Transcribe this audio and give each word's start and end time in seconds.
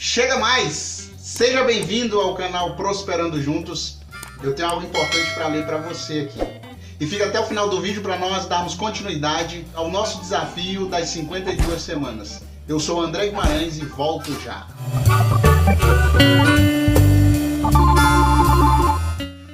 Chega 0.00 0.38
mais! 0.38 1.10
Seja 1.18 1.64
bem-vindo 1.64 2.20
ao 2.20 2.36
canal 2.36 2.76
Prosperando 2.76 3.42
Juntos. 3.42 3.98
Eu 4.40 4.54
tenho 4.54 4.68
algo 4.68 4.86
importante 4.86 5.34
para 5.34 5.48
ler 5.48 5.66
para 5.66 5.78
você 5.78 6.20
aqui. 6.20 6.38
E 7.00 7.06
fica 7.06 7.26
até 7.26 7.40
o 7.40 7.46
final 7.46 7.68
do 7.68 7.80
vídeo 7.80 8.00
para 8.00 8.16
nós 8.16 8.46
darmos 8.46 8.76
continuidade 8.76 9.66
ao 9.74 9.90
nosso 9.90 10.20
desafio 10.20 10.86
das 10.86 11.08
52 11.08 11.82
semanas. 11.82 12.44
Eu 12.68 12.78
sou 12.78 13.00
André 13.00 13.26
Guimarães 13.26 13.78
e 13.78 13.84
volto 13.86 14.40
já. 14.40 14.68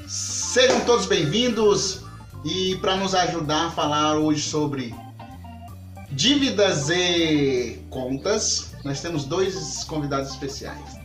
Sejam 0.07 0.81
todos 0.81 1.07
bem-vindos 1.07 2.03
e 2.45 2.77
para 2.83 2.97
nos 2.97 3.15
ajudar 3.15 3.69
a 3.69 3.71
falar 3.71 4.19
hoje 4.19 4.43
sobre 4.43 4.95
dívidas 6.15 6.89
e 6.91 7.81
contas, 7.91 8.73
nós 8.85 9.01
temos 9.01 9.25
dois 9.25 9.85
convidados 9.85 10.31
especiais. 10.31 10.99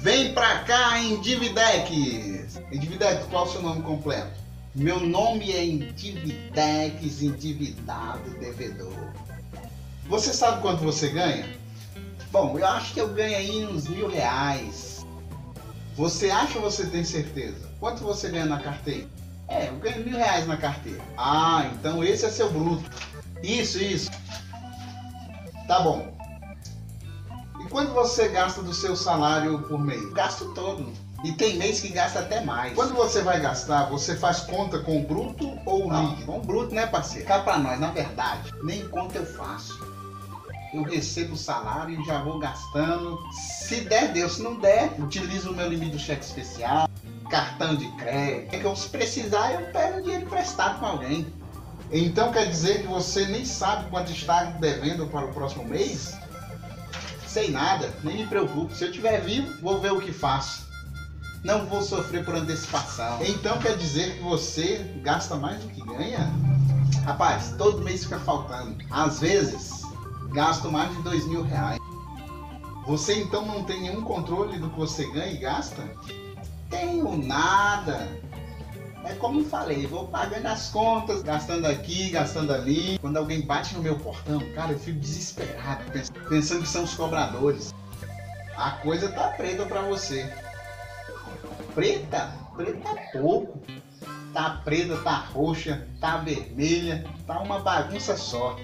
Vem 0.00 0.32
pra 0.32 0.60
cá, 0.60 0.98
Individex! 0.98 2.60
Individex, 2.72 3.26
qual 3.26 3.44
é 3.44 3.48
o 3.48 3.52
seu 3.52 3.62
nome 3.62 3.82
completo? 3.82 4.32
Meu 4.74 4.98
nome 5.00 5.52
é 5.52 5.64
Individex, 5.64 7.22
endividado 7.22 8.30
devedor. 8.40 9.12
Você 10.06 10.32
sabe 10.32 10.60
quanto 10.62 10.82
você 10.82 11.08
ganha? 11.08 11.46
Bom, 12.32 12.58
eu 12.58 12.66
acho 12.66 12.94
que 12.94 13.00
eu 13.00 13.08
ganho 13.08 13.36
aí 13.36 13.64
uns 13.66 13.86
mil 13.86 14.08
reais. 14.08 15.06
Você 15.94 16.30
acha 16.30 16.58
ou 16.58 16.64
você 16.64 16.86
tem 16.86 17.04
certeza? 17.04 17.70
Quanto 17.78 18.02
você 18.02 18.28
ganha 18.30 18.46
na 18.46 18.58
carteira? 18.58 19.06
É, 19.46 19.68
eu 19.68 19.76
ganho 19.76 20.04
mil 20.04 20.16
reais 20.16 20.46
na 20.46 20.56
carteira. 20.56 21.02
Ah, 21.16 21.70
então 21.74 22.02
esse 22.02 22.24
é 22.24 22.30
seu 22.30 22.50
bruto. 22.50 22.90
Isso, 23.42 23.78
isso. 23.78 24.10
Tá 25.66 25.80
bom. 25.80 26.14
E 27.60 27.68
quanto 27.68 27.92
você 27.92 28.28
gasta 28.28 28.62
do 28.62 28.74
seu 28.74 28.94
salário 28.94 29.60
por 29.62 29.78
mês? 29.78 30.12
Gasto 30.12 30.52
todo. 30.54 30.92
E 31.24 31.32
tem 31.32 31.56
mês 31.56 31.80
que 31.80 31.88
gasta 31.88 32.18
até 32.18 32.42
mais. 32.42 32.74
Quando 32.74 32.94
você 32.94 33.22
vai 33.22 33.40
gastar, 33.40 33.88
você 33.88 34.14
faz 34.14 34.40
conta 34.40 34.80
com 34.80 35.00
o 35.00 35.04
bruto 35.04 35.58
ou 35.64 35.88
o 35.88 36.00
líquido? 36.00 36.26
Com 36.26 36.38
o 36.38 36.42
bruto, 36.42 36.74
né, 36.74 36.86
parceiro? 36.86 37.26
Cá 37.26 37.38
pra 37.38 37.58
nós, 37.58 37.80
na 37.80 37.90
verdade, 37.90 38.52
nem 38.62 38.86
conta 38.88 39.16
eu 39.16 39.24
faço. 39.24 39.82
Eu 40.74 40.82
recebo 40.82 41.32
o 41.32 41.38
salário 41.38 41.98
e 41.98 42.04
já 42.04 42.22
vou 42.22 42.38
gastando. 42.38 43.18
Se 43.32 43.80
der, 43.82 44.12
deu. 44.12 44.28
Se 44.28 44.42
não 44.42 44.58
der, 44.58 44.92
utilizo 44.98 45.50
o 45.50 45.54
meu 45.54 45.68
limite 45.68 45.92
do 45.92 45.98
cheque 45.98 46.24
especial, 46.24 46.90
cartão 47.30 47.74
de 47.74 47.88
crédito. 47.92 48.54
É 48.54 48.74
se 48.74 48.88
precisar, 48.90 49.52
eu 49.52 49.72
pego 49.72 50.02
dinheiro 50.02 50.26
emprestado 50.26 50.78
com 50.78 50.86
alguém. 50.86 51.32
Então 51.96 52.32
quer 52.32 52.46
dizer 52.46 52.82
que 52.82 52.88
você 52.88 53.24
nem 53.26 53.44
sabe 53.44 53.88
quanto 53.88 54.10
está 54.10 54.42
devendo 54.46 55.06
para 55.06 55.26
o 55.26 55.32
próximo 55.32 55.64
mês? 55.64 56.18
Sei 57.24 57.52
nada, 57.52 57.94
nem 58.02 58.16
me 58.16 58.26
preocupo. 58.26 58.74
Se 58.74 58.82
eu 58.82 58.88
estiver 58.88 59.20
vivo, 59.20 59.62
vou 59.62 59.80
ver 59.80 59.92
o 59.92 60.00
que 60.00 60.12
faço. 60.12 60.66
Não 61.44 61.66
vou 61.66 61.82
sofrer 61.82 62.24
por 62.24 62.34
antecipação. 62.34 63.20
Então 63.24 63.58
quer 63.58 63.76
dizer 63.76 64.16
que 64.16 64.24
você 64.24 64.78
gasta 65.04 65.36
mais 65.36 65.62
do 65.62 65.68
que 65.68 65.82
ganha? 65.82 66.32
Rapaz, 67.04 67.54
todo 67.56 67.84
mês 67.84 68.02
fica 68.02 68.18
faltando. 68.18 68.76
Às 68.90 69.20
vezes, 69.20 69.82
gasto 70.32 70.72
mais 70.72 70.90
de 70.96 71.02
dois 71.02 71.24
mil 71.28 71.44
reais. 71.44 71.78
Você 72.88 73.20
então 73.20 73.46
não 73.46 73.62
tem 73.62 73.82
nenhum 73.82 74.02
controle 74.02 74.58
do 74.58 74.68
que 74.68 74.76
você 74.80 75.08
ganha 75.12 75.32
e 75.32 75.36
gasta? 75.36 75.80
Tenho 76.68 77.16
nada. 77.24 78.20
É 79.04 79.14
como 79.14 79.40
eu 79.40 79.44
falei, 79.44 79.86
vou 79.86 80.08
pagando 80.08 80.46
as 80.46 80.70
contas, 80.70 81.22
gastando 81.22 81.66
aqui, 81.66 82.10
gastando 82.10 82.52
ali. 82.52 82.98
Quando 82.98 83.18
alguém 83.18 83.42
bate 83.42 83.74
no 83.74 83.82
meu 83.82 83.98
portão, 83.98 84.40
cara, 84.54 84.72
eu 84.72 84.78
fico 84.78 84.98
desesperado, 84.98 85.84
pensando 86.28 86.62
que 86.62 86.68
são 86.68 86.84
os 86.84 86.94
cobradores. 86.94 87.74
A 88.56 88.70
coisa 88.70 89.10
tá 89.10 89.28
preta 89.28 89.66
para 89.66 89.82
você. 89.82 90.32
Preta? 91.74 92.32
Preta 92.56 92.88
é 92.88 93.18
pouco. 93.18 93.60
Tá 94.32 94.62
preta, 94.64 94.96
tá 94.98 95.16
roxa, 95.16 95.86
tá 96.00 96.16
vermelha, 96.16 97.04
tá 97.26 97.40
uma 97.40 97.60
bagunça 97.60 98.16
só. 98.16 98.58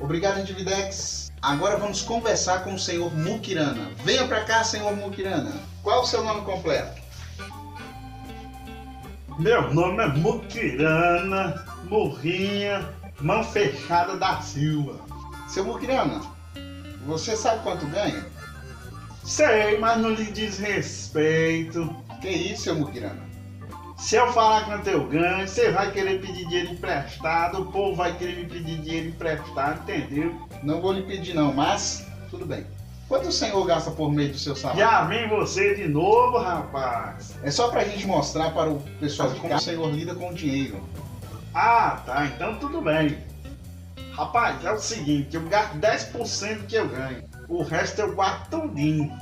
Obrigado, 0.00 0.40
Individex. 0.40 1.30
Agora 1.40 1.76
vamos 1.76 2.02
conversar 2.02 2.64
com 2.64 2.74
o 2.74 2.78
senhor 2.78 3.14
Mukirana. 3.14 3.90
Venha 4.02 4.26
para 4.26 4.44
cá, 4.44 4.64
senhor 4.64 4.94
Mukirana. 4.96 5.52
Qual 5.82 6.02
o 6.02 6.06
seu 6.06 6.24
nome 6.24 6.40
completo? 6.42 7.03
Meu 9.38 9.74
nome 9.74 10.00
é 10.00 10.06
Mukirana 10.06 11.66
Murrinha 11.90 12.88
Mão 13.20 13.42
Fechada 13.42 14.16
da 14.16 14.40
Silva. 14.40 15.00
Seu 15.48 15.64
Mukirana, 15.64 16.20
você 17.04 17.36
sabe 17.36 17.62
quanto 17.64 17.84
ganha? 17.86 18.24
Sei, 19.24 19.76
mas 19.78 20.00
não 20.00 20.10
lhe 20.10 20.30
diz 20.30 20.58
respeito. 20.58 21.94
Que 22.22 22.28
isso, 22.28 22.62
seu 22.62 22.76
Mukirana? 22.76 23.24
Se 23.98 24.14
eu 24.14 24.32
falar 24.32 24.66
quanto 24.66 24.88
eu 24.88 25.04
ganho, 25.08 25.48
você 25.48 25.72
vai 25.72 25.90
querer 25.90 26.20
pedir 26.20 26.46
dinheiro 26.46 26.72
emprestado, 26.72 27.62
o 27.62 27.72
povo 27.72 27.96
vai 27.96 28.16
querer 28.16 28.36
me 28.36 28.46
pedir 28.46 28.80
dinheiro 28.82 29.08
emprestado, 29.08 29.80
entendeu? 29.82 30.32
Não 30.62 30.80
vou 30.80 30.92
lhe 30.92 31.02
pedir 31.02 31.34
não, 31.34 31.52
mas 31.52 32.06
tudo 32.30 32.46
bem. 32.46 32.64
Quanto 33.08 33.28
o 33.28 33.32
senhor 33.32 33.64
gasta 33.66 33.90
por 33.90 34.10
mês 34.10 34.32
do 34.32 34.38
seu 34.38 34.56
salário? 34.56 34.80
Já 34.80 35.04
vem 35.04 35.28
você 35.28 35.74
de 35.74 35.86
novo, 35.88 36.38
rapaz. 36.38 37.34
É 37.42 37.50
só 37.50 37.68
pra 37.68 37.84
gente 37.84 38.06
mostrar 38.06 38.50
para 38.52 38.70
o 38.70 38.80
pessoal 38.98 39.30
de 39.30 39.40
como 39.40 39.54
o 39.54 39.60
senhor 39.60 39.90
lida 39.90 40.14
com 40.14 40.30
o 40.30 40.34
dinheiro. 40.34 40.82
Ah, 41.54 42.02
tá. 42.04 42.26
Então 42.26 42.56
tudo 42.56 42.80
bem. 42.80 43.18
Rapaz, 44.12 44.64
é 44.64 44.72
o 44.72 44.78
seguinte, 44.78 45.34
eu 45.34 45.42
gasto 45.48 45.74
10% 45.76 46.58
do 46.58 46.64
que 46.66 46.76
eu 46.76 46.88
ganho. 46.88 47.24
O 47.48 47.62
resto 47.62 48.00
eu 48.00 48.14
guardo 48.14 48.48
tudinho. 48.48 49.12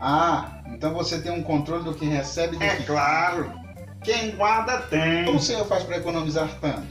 Ah, 0.00 0.62
então 0.66 0.94
você 0.94 1.20
tem 1.20 1.30
um 1.32 1.42
controle 1.42 1.84
do 1.84 1.94
que 1.94 2.06
recebe 2.06 2.56
do 2.56 2.62
É 2.62 2.76
que... 2.76 2.84
claro. 2.84 3.52
Quem 4.02 4.30
guarda 4.30 4.78
tem. 4.82 5.26
Como 5.26 5.38
o 5.38 5.42
senhor 5.42 5.66
faz 5.66 5.82
para 5.82 5.98
economizar 5.98 6.48
tanto? 6.60 6.86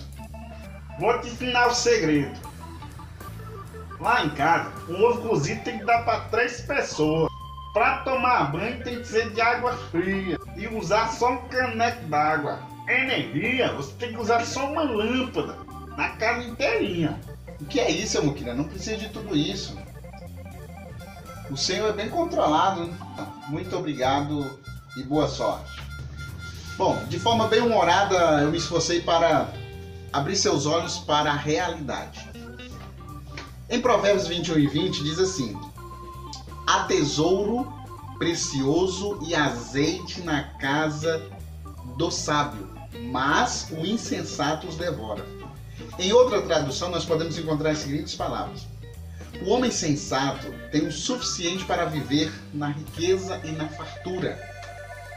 Vou 0.99 1.19
te 1.19 1.27
ensinar 1.27 1.67
o 1.67 1.73
segredo. 1.73 2.37
Lá 3.99 4.23
em 4.23 4.29
casa, 4.29 4.71
um 4.87 5.03
ovo 5.03 5.27
cozido 5.27 5.61
tem 5.63 5.79
que 5.79 5.85
dar 5.85 6.03
para 6.03 6.21
três 6.21 6.61
pessoas. 6.61 7.29
Para 7.73 7.97
tomar 7.99 8.51
banho 8.51 8.81
tem 8.83 8.99
que 8.99 9.07
ser 9.07 9.29
de 9.31 9.41
água 9.41 9.75
fria 9.91 10.39
e 10.55 10.67
usar 10.67 11.09
só 11.09 11.33
um 11.33 11.37
caneco 11.49 12.05
d'água. 12.05 12.59
Energia, 12.87 13.73
você 13.73 13.93
tem 13.93 14.13
que 14.13 14.19
usar 14.19 14.43
só 14.45 14.71
uma 14.71 14.83
lâmpada 14.83 15.55
na 15.97 16.09
casa 16.09 16.43
inteirinha. 16.43 17.19
O 17.59 17.65
que 17.65 17.79
é 17.79 17.91
isso, 17.91 18.23
Muquira? 18.23 18.53
Não 18.53 18.63
precisa 18.63 18.97
de 18.97 19.09
tudo 19.09 19.35
isso. 19.35 19.77
O 21.51 21.57
senhor 21.57 21.89
é 21.89 21.93
bem 21.93 22.09
controlado. 22.09 22.85
Né? 22.85 22.97
Muito 23.49 23.75
obrigado 23.77 24.59
e 24.95 25.03
boa 25.03 25.27
sorte. 25.27 25.69
Bom, 26.77 26.97
de 27.09 27.19
forma 27.19 27.47
bem 27.47 27.59
humorada, 27.59 28.41
eu 28.41 28.49
me 28.49 28.57
esforcei 28.57 29.01
para 29.01 29.49
abrir 30.13 30.37
seus 30.37 30.65
olhos 30.65 30.99
para 30.99 31.31
a 31.31 31.35
realidade. 31.35 32.28
Em 33.69 33.79
Provérbios 33.79 34.27
21 34.27 34.57
e 34.57 34.67
20 34.67 35.03
diz 35.03 35.19
assim: 35.19 35.55
Há 36.65 36.85
tesouro 36.85 37.71
precioso 38.17 39.19
e 39.27 39.35
azeite 39.35 40.21
na 40.21 40.43
casa 40.43 41.21
do 41.95 42.09
sábio, 42.09 42.67
mas 43.11 43.67
o 43.71 43.85
insensato 43.85 44.67
os 44.67 44.75
devora. 44.75 45.23
Em 45.99 46.11
outra 46.11 46.41
tradução, 46.41 46.89
nós 46.89 47.05
podemos 47.05 47.37
encontrar 47.37 47.69
as 47.69 47.77
seguintes 47.77 48.15
palavras: 48.15 48.67
O 49.45 49.51
homem 49.51 49.69
sensato 49.69 50.47
tem 50.71 50.87
o 50.87 50.91
suficiente 50.91 51.63
para 51.63 51.85
viver 51.85 52.33
na 52.51 52.69
riqueza 52.69 53.39
e 53.43 53.51
na 53.51 53.67
fartura, 53.67 54.39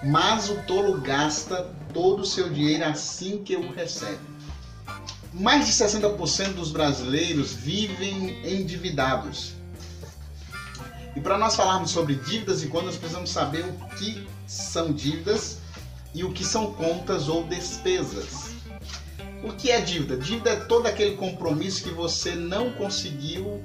mas 0.03 0.51
o 0.51 0.57
tolo 0.67 1.01
gasta 1.01 1.71
todo 1.95 2.21
o 2.21 2.27
seu 2.27 2.51
dinheiro 2.51 2.85
assim 2.85 3.43
que 3.43 3.57
o 3.57 3.73
recebe. 3.73 4.31
Mais 5.32 5.66
de 5.66 5.72
60% 5.72 6.54
dos 6.54 6.70
brasileiros 6.70 7.53
vivem 7.54 8.47
endividados. 8.47 9.54
E 11.17 11.20
para 11.20 11.38
nós 11.38 11.56
falarmos 11.56 11.90
sobre 11.90 12.14
dívidas 12.14 12.62
e 12.62 12.69
contas, 12.69 12.96
precisamos 12.96 13.31
saber 13.31 13.64
o 13.64 13.96
que 13.96 14.26
são 14.46 14.93
dívidas 14.93 15.58
e 16.14 16.25
o 16.25 16.32
que 16.32 16.44
são 16.44 16.73
contas 16.75 17.29
ou 17.29 17.44
despesas. 17.44 18.55
O 19.43 19.52
que 19.52 19.70
é 19.70 19.81
dívida? 19.81 20.17
Dívida 20.17 20.50
é 20.50 20.56
todo 20.56 20.87
aquele 20.87 21.17
compromisso 21.17 21.82
que 21.82 21.90
você 21.90 22.35
não 22.35 22.70
conseguiu 22.73 23.62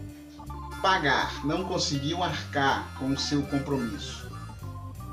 pagar, 0.82 1.46
não 1.46 1.64
conseguiu 1.66 2.24
arcar 2.24 2.96
com 2.98 3.10
o 3.10 3.18
seu 3.18 3.42
compromisso. 3.44 4.27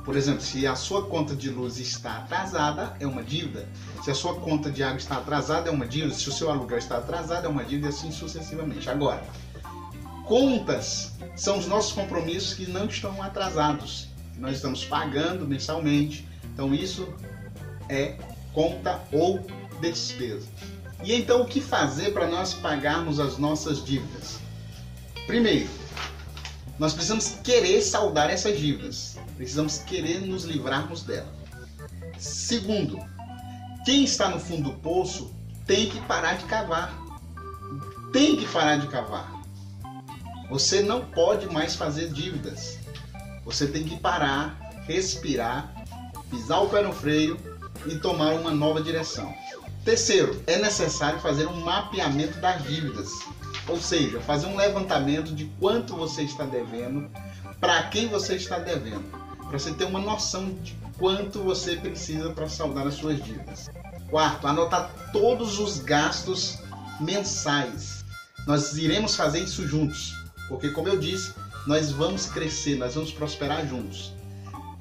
Por 0.04 0.16
exemplo, 0.16 0.42
se 0.42 0.66
a 0.66 0.76
sua 0.76 1.06
conta 1.06 1.34
de 1.34 1.48
luz 1.48 1.78
está 1.78 2.18
atrasada, 2.18 2.94
é 3.00 3.06
uma 3.06 3.22
dívida. 3.22 3.66
Se 4.02 4.10
a 4.10 4.14
sua 4.14 4.34
conta 4.34 4.70
de 4.70 4.82
água 4.82 4.98
está 4.98 5.16
atrasada, 5.16 5.70
é 5.70 5.72
uma 5.72 5.86
dívida. 5.86 6.14
Se 6.14 6.28
o 6.28 6.32
seu 6.32 6.50
aluguel 6.50 6.76
está 6.76 6.98
atrasado, 6.98 7.46
é 7.46 7.48
uma 7.48 7.64
dívida, 7.64 7.86
e 7.86 7.88
assim 7.88 8.12
sucessivamente. 8.12 8.90
Agora, 8.90 9.24
contas 10.26 11.12
são 11.34 11.58
os 11.58 11.66
nossos 11.66 11.92
compromissos 11.92 12.52
que 12.52 12.70
não 12.70 12.84
estão 12.84 13.22
atrasados. 13.22 14.08
Nós 14.36 14.56
estamos 14.56 14.84
pagando 14.84 15.48
mensalmente. 15.48 16.28
Então, 16.52 16.74
isso 16.74 17.08
é 17.88 18.16
conta 18.52 19.02
ou 19.10 19.44
despesa. 19.80 20.46
E 21.02 21.14
então, 21.14 21.40
o 21.40 21.46
que 21.46 21.62
fazer 21.62 22.12
para 22.12 22.26
nós 22.26 22.52
pagarmos 22.52 23.18
as 23.18 23.38
nossas 23.38 23.82
dívidas? 23.82 24.38
Primeiro, 25.26 25.68
nós 26.78 26.92
precisamos 26.92 27.36
querer 27.42 27.80
saldar 27.82 28.30
essas 28.30 28.58
dívidas. 28.58 29.16
Precisamos 29.36 29.78
querer 29.78 30.20
nos 30.20 30.44
livrarmos 30.44 31.02
dela. 31.02 31.32
Segundo, 32.18 32.98
quem 33.84 34.04
está 34.04 34.28
no 34.28 34.40
fundo 34.40 34.70
do 34.70 34.78
poço 34.78 35.32
tem 35.66 35.88
que 35.88 36.00
parar 36.02 36.34
de 36.34 36.44
cavar. 36.44 36.92
Tem 38.12 38.36
que 38.36 38.46
parar 38.46 38.76
de 38.76 38.88
cavar. 38.88 39.42
Você 40.50 40.82
não 40.82 41.04
pode 41.04 41.46
mais 41.52 41.74
fazer 41.74 42.12
dívidas. 42.12 42.78
Você 43.44 43.66
tem 43.66 43.84
que 43.84 43.98
parar, 43.98 44.58
respirar, 44.86 45.72
pisar 46.30 46.62
o 46.62 46.68
pé 46.68 46.82
no 46.82 46.92
freio 46.92 47.38
e 47.86 47.96
tomar 47.96 48.34
uma 48.34 48.50
nova 48.50 48.80
direção. 48.80 49.34
Terceiro, 49.84 50.42
é 50.46 50.58
necessário 50.58 51.20
fazer 51.20 51.46
um 51.46 51.60
mapeamento 51.60 52.38
das 52.40 52.62
dívidas, 52.64 53.10
ou 53.69 53.81
seja, 53.81 54.20
fazer 54.20 54.46
um 54.46 54.56
levantamento 54.56 55.34
de 55.34 55.46
quanto 55.58 55.96
você 55.96 56.22
está 56.22 56.44
devendo, 56.44 57.11
para 57.61 57.84
quem 57.84 58.08
você 58.08 58.34
está 58.37 58.58
devendo, 58.58 59.05
para 59.49 59.58
você 59.58 59.72
ter 59.72 59.84
uma 59.84 60.00
noção 60.00 60.52
de 60.62 60.76
quanto 60.99 61.43
você 61.43 61.76
precisa 61.76 62.31
para 62.31 62.49
saldar 62.49 62.87
as 62.87 62.94
suas 62.94 63.22
dívidas. 63.22 63.70
Quarto, 64.11 64.46
anotar 64.46 64.90
todos 65.12 65.58
os 65.58 65.78
gastos 65.78 66.58
mensais. 67.00 68.05
Nós 68.46 68.76
iremos 68.76 69.16
fazer 69.16 69.40
isso 69.40 69.67
juntos, 69.67 70.12
porque 70.49 70.70
como 70.70 70.88
eu 70.88 70.99
disse, 70.99 71.34
nós 71.67 71.90
vamos 71.90 72.26
crescer, 72.26 72.76
nós 72.76 72.94
vamos 72.94 73.10
prosperar 73.12 73.67
juntos. 73.67 74.12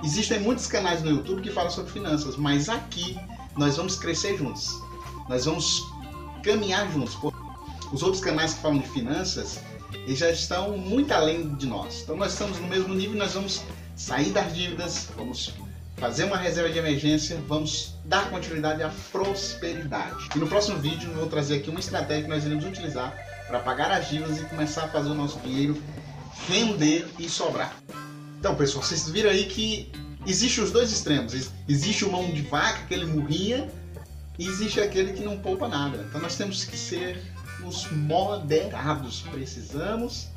Existem 0.04 0.42
muitos 0.42 0.68
canais 0.68 1.02
no 1.02 1.10
YouTube 1.10 1.42
que 1.42 1.50
falam 1.50 1.72
sobre 1.72 1.92
finanças, 1.92 2.36
mas 2.36 2.68
aqui 2.68 3.18
nós 3.56 3.78
vamos 3.78 3.96
crescer 3.96 4.38
juntos. 4.38 4.70
Nós 5.30 5.46
vamos 5.46 5.82
caminhar 6.44 6.92
juntos. 6.92 7.16
Os 7.94 8.02
outros 8.02 8.24
canais 8.24 8.56
que 8.56 8.62
falam 8.62 8.80
de 8.80 8.90
finanças, 8.90 9.60
eles 9.94 10.18
já 10.18 10.32
estão 10.32 10.76
muito 10.76 11.12
além 11.12 11.54
de 11.56 11.68
nós. 11.68 12.02
Então 12.02 12.18
nós 12.18 12.32
estamos 12.34 12.58
no 12.60 12.68
mesmo 12.68 12.92
nível, 12.96 13.16
nós 13.16 13.34
vamos 13.34 13.62
sair 13.96 14.32
das 14.32 14.52
dívidas, 14.52 15.10
vamos 15.16 15.54
fazer 15.98 16.24
uma 16.24 16.36
reserva 16.36 16.72
de 16.72 16.80
emergência, 16.80 17.38
vamos 17.48 17.94
dar 18.06 18.32
continuidade 18.32 18.82
à 18.82 18.92
prosperidade. 19.12 20.28
E 20.36 20.40
no 20.40 20.48
próximo 20.48 20.80
vídeo 20.80 21.08
eu 21.12 21.20
vou 21.20 21.28
trazer 21.28 21.58
aqui 21.58 21.70
uma 21.70 21.80
estratégia 21.80 22.24
que 22.24 22.30
nós 22.30 22.44
iremos 22.44 22.66
utilizar 22.66 23.16
para 23.48 23.60
pagar 23.60 23.92
as 23.92 24.10
dívidas 24.10 24.40
e 24.40 24.46
começar 24.46 24.86
a 24.86 24.88
fazer 24.88 25.10
o 25.10 25.14
nosso 25.14 25.40
dinheiro 25.42 25.80
render 26.48 27.08
e 27.20 27.30
sobrar. 27.30 27.76
Então, 28.40 28.56
pessoal, 28.56 28.84
vocês 28.84 29.08
viram 29.08 29.30
aí 29.30 29.46
que 29.46 29.92
existe 30.26 30.60
os 30.60 30.72
dois 30.72 30.92
extremos. 30.92 31.52
Existe 31.70 32.06
o 32.06 32.12
mão 32.12 32.26
de 32.32 32.42
vaca, 32.42 32.80
aquele 32.80 33.06
murrinha, 33.06 33.70
e 34.40 34.48
existe 34.48 34.82
aquele 34.82 35.14
que 35.14 35.24
não 35.24 35.38
poupa 35.38 35.68
nada. 35.68 36.04
Então 36.10 36.20
nós 36.20 36.36
temos 36.36 36.66
que 36.66 36.76
ser 36.76 37.33
os 37.66 37.90
moderados. 37.92 39.22
Precisamos 39.32 40.28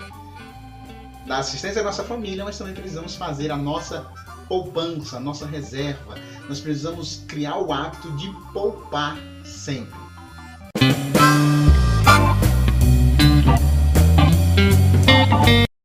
da 1.26 1.38
assistência 1.38 1.82
da 1.82 1.88
nossa 1.88 2.04
família, 2.04 2.44
mas 2.44 2.56
também 2.56 2.74
precisamos 2.74 3.16
fazer 3.16 3.50
a 3.50 3.56
nossa 3.56 4.06
poupança, 4.48 5.16
a 5.16 5.20
nossa 5.20 5.46
reserva. 5.46 6.14
Nós 6.48 6.60
precisamos 6.60 7.24
criar 7.26 7.58
o 7.58 7.72
hábito 7.72 8.10
de 8.12 8.30
poupar 8.52 9.16
sempre. 9.44 9.94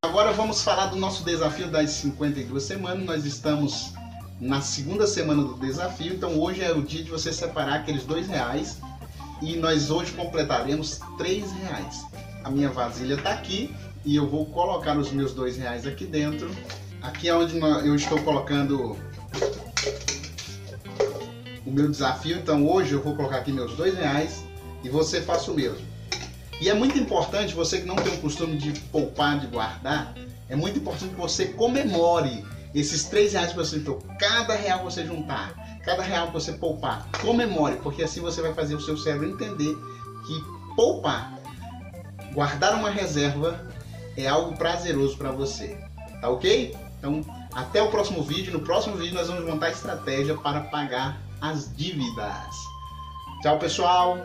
Agora 0.03 0.31
vamos 0.33 0.61
falar 0.61 0.87
do 0.87 0.95
nosso 0.97 1.23
desafio 1.23 1.67
das 1.69 1.89
52 1.91 2.61
semanas. 2.61 3.05
Nós 3.05 3.25
estamos 3.25 3.93
na 4.39 4.61
segunda 4.61 5.07
semana 5.07 5.43
do 5.43 5.53
desafio, 5.55 6.13
então 6.13 6.39
hoje 6.39 6.61
é 6.61 6.71
o 6.71 6.81
dia 6.81 7.03
de 7.03 7.09
você 7.09 7.31
separar 7.31 7.75
aqueles 7.75 8.03
dois 8.05 8.27
reais 8.27 8.79
e 9.41 9.55
nós 9.57 9.89
hoje 9.89 10.11
completaremos 10.13 10.99
três 11.17 11.51
reais. 11.51 12.05
A 12.43 12.49
minha 12.49 12.69
vasilha 12.69 13.15
está 13.15 13.31
aqui 13.31 13.73
e 14.05 14.15
eu 14.15 14.29
vou 14.29 14.45
colocar 14.45 14.97
os 14.97 15.11
meus 15.11 15.33
dois 15.33 15.57
reais 15.57 15.85
aqui 15.87 16.05
dentro. 16.05 16.49
Aqui 17.01 17.29
é 17.29 17.35
onde 17.35 17.57
eu 17.57 17.95
estou 17.95 18.21
colocando 18.21 18.97
o 21.65 21.71
meu 21.71 21.89
desafio. 21.89 22.37
Então 22.37 22.67
hoje 22.67 22.93
eu 22.93 23.01
vou 23.01 23.15
colocar 23.15 23.37
aqui 23.37 23.51
meus 23.51 23.75
dois 23.75 23.97
reais 23.97 24.43
e 24.83 24.89
você 24.89 25.21
faça 25.21 25.51
o 25.51 25.55
mesmo. 25.55 25.91
E 26.59 26.69
é 26.69 26.73
muito 26.75 26.97
importante, 26.99 27.55
você 27.55 27.79
que 27.79 27.87
não 27.87 27.95
tem 27.95 28.13
o 28.13 28.17
costume 28.21 28.55
de 28.55 28.79
poupar, 28.91 29.39
de 29.39 29.47
guardar, 29.47 30.13
é 30.47 30.55
muito 30.55 30.77
importante 30.77 31.15
que 31.15 31.19
você 31.19 31.47
comemore 31.47 32.45
esses 32.73 33.05
três 33.05 33.33
reais 33.33 33.51
que 33.51 33.57
você 33.57 33.77
juntou. 33.77 33.99
Cada 34.19 34.55
real 34.55 34.79
que 34.79 34.85
você 34.85 35.05
juntar, 35.05 35.53
cada 35.83 36.01
real 36.03 36.27
que 36.27 36.33
você 36.33 36.53
poupar, 36.53 37.07
comemore, 37.21 37.77
porque 37.77 38.03
assim 38.03 38.21
você 38.21 38.41
vai 38.41 38.53
fazer 38.53 38.75
o 38.75 38.81
seu 38.81 38.97
cérebro 38.97 39.29
entender 39.29 39.75
que 40.25 40.75
poupar, 40.75 41.33
guardar 42.33 42.75
uma 42.75 42.89
reserva 42.89 43.67
é 44.17 44.27
algo 44.27 44.55
prazeroso 44.57 45.17
para 45.17 45.31
você. 45.31 45.77
Tá 46.21 46.29
ok? 46.29 46.75
Então, 46.99 47.21
até 47.53 47.81
o 47.81 47.89
próximo 47.89 48.23
vídeo. 48.23 48.53
No 48.53 48.59
próximo 48.59 48.95
vídeo 48.95 49.15
nós 49.15 49.27
vamos 49.27 49.45
montar 49.45 49.71
estratégia 49.71 50.37
para 50.37 50.61
pagar 50.61 51.19
as 51.41 51.75
dívidas. 51.75 52.55
Tchau, 53.41 53.57
pessoal! 53.57 54.19